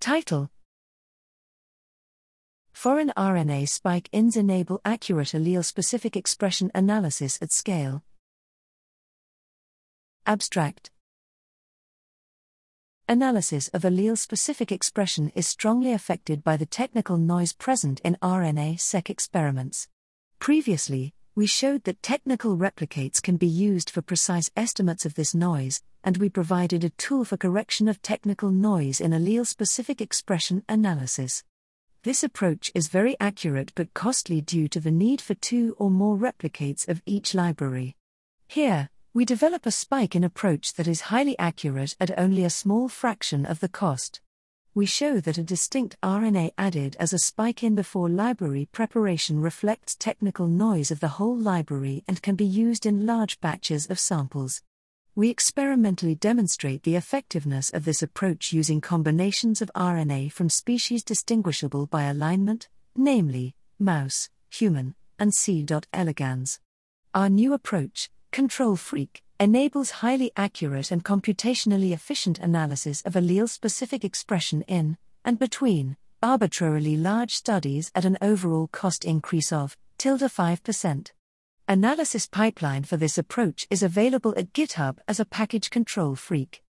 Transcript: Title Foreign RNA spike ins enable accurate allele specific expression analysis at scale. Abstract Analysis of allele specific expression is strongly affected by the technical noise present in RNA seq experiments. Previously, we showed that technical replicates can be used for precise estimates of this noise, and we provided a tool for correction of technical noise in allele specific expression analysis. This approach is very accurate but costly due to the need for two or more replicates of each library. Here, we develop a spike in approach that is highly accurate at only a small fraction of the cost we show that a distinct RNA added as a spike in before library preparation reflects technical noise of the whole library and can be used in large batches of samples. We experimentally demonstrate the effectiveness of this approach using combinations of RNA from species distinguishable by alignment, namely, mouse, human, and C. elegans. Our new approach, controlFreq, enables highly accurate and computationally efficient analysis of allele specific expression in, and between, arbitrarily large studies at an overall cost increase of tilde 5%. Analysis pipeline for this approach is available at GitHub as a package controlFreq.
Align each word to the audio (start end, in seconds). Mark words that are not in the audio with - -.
Title 0.00 0.48
Foreign 2.72 3.12
RNA 3.16 3.68
spike 3.68 4.08
ins 4.12 4.36
enable 4.36 4.80
accurate 4.84 5.34
allele 5.34 5.64
specific 5.64 6.16
expression 6.16 6.70
analysis 6.72 7.36
at 7.42 7.50
scale. 7.50 8.04
Abstract 10.24 10.92
Analysis 13.08 13.66
of 13.68 13.82
allele 13.82 14.16
specific 14.16 14.70
expression 14.70 15.32
is 15.34 15.48
strongly 15.48 15.92
affected 15.92 16.44
by 16.44 16.56
the 16.56 16.66
technical 16.66 17.16
noise 17.16 17.52
present 17.52 18.00
in 18.04 18.16
RNA 18.22 18.78
seq 18.78 19.10
experiments. 19.10 19.88
Previously, 20.38 21.12
we 21.38 21.46
showed 21.46 21.84
that 21.84 22.02
technical 22.02 22.56
replicates 22.56 23.22
can 23.22 23.36
be 23.36 23.46
used 23.46 23.90
for 23.90 24.02
precise 24.02 24.50
estimates 24.56 25.06
of 25.06 25.14
this 25.14 25.36
noise, 25.36 25.80
and 26.02 26.16
we 26.16 26.28
provided 26.28 26.82
a 26.82 26.90
tool 26.90 27.24
for 27.24 27.36
correction 27.36 27.86
of 27.86 28.02
technical 28.02 28.50
noise 28.50 29.00
in 29.00 29.12
allele 29.12 29.46
specific 29.46 30.00
expression 30.00 30.64
analysis. 30.68 31.44
This 32.02 32.24
approach 32.24 32.72
is 32.74 32.88
very 32.88 33.14
accurate 33.20 33.70
but 33.76 33.94
costly 33.94 34.40
due 34.40 34.66
to 34.66 34.80
the 34.80 34.90
need 34.90 35.20
for 35.20 35.34
two 35.34 35.76
or 35.78 35.92
more 35.92 36.16
replicates 36.16 36.88
of 36.88 37.02
each 37.06 37.36
library. 37.36 37.94
Here, 38.48 38.90
we 39.14 39.24
develop 39.24 39.64
a 39.64 39.70
spike 39.70 40.16
in 40.16 40.24
approach 40.24 40.74
that 40.74 40.88
is 40.88 41.02
highly 41.02 41.38
accurate 41.38 41.94
at 42.00 42.18
only 42.18 42.42
a 42.42 42.50
small 42.50 42.88
fraction 42.88 43.46
of 43.46 43.60
the 43.60 43.68
cost 43.68 44.20
we 44.78 44.86
show 44.86 45.18
that 45.18 45.36
a 45.36 45.42
distinct 45.42 46.00
RNA 46.04 46.52
added 46.56 46.96
as 47.00 47.12
a 47.12 47.18
spike 47.18 47.64
in 47.64 47.74
before 47.74 48.08
library 48.08 48.68
preparation 48.70 49.40
reflects 49.40 49.96
technical 49.96 50.46
noise 50.46 50.92
of 50.92 51.00
the 51.00 51.08
whole 51.18 51.36
library 51.36 52.04
and 52.06 52.22
can 52.22 52.36
be 52.36 52.44
used 52.44 52.86
in 52.86 53.04
large 53.04 53.40
batches 53.40 53.90
of 53.90 53.98
samples. 53.98 54.62
We 55.16 55.30
experimentally 55.30 56.14
demonstrate 56.14 56.84
the 56.84 56.94
effectiveness 56.94 57.70
of 57.74 57.84
this 57.84 58.04
approach 58.04 58.52
using 58.52 58.80
combinations 58.80 59.60
of 59.60 59.68
RNA 59.74 60.30
from 60.30 60.48
species 60.48 61.02
distinguishable 61.02 61.86
by 61.86 62.04
alignment, 62.04 62.68
namely, 62.94 63.56
mouse, 63.80 64.30
human, 64.48 64.94
and 65.18 65.34
C. 65.34 65.66
elegans. 65.92 66.60
Our 67.12 67.28
new 67.28 67.52
approach, 67.52 68.10
controlFreq, 68.30 69.22
enables 69.40 69.90
highly 69.90 70.32
accurate 70.36 70.90
and 70.90 71.04
computationally 71.04 71.92
efficient 71.92 72.38
analysis 72.40 73.02
of 73.02 73.12
allele 73.14 73.48
specific 73.48 74.04
expression 74.04 74.62
in, 74.62 74.96
and 75.24 75.38
between, 75.38 75.96
arbitrarily 76.22 76.96
large 76.96 77.32
studies 77.34 77.92
at 77.94 78.04
an 78.04 78.18
overall 78.20 78.66
cost 78.68 79.04
increase 79.04 79.52
of 79.52 79.76
tilde 79.96 80.22
5%. 80.22 81.12
Analysis 81.68 82.26
pipeline 82.26 82.82
for 82.82 82.96
this 82.96 83.18
approach 83.18 83.66
is 83.70 83.82
available 83.82 84.34
at 84.36 84.52
GitHub 84.52 84.98
as 85.06 85.20
a 85.20 85.24
package 85.24 85.70
controlFreq. 85.70 86.60